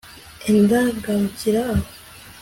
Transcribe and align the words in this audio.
enda 0.49 0.79
garukira 1.03 1.61
aho 1.73 1.85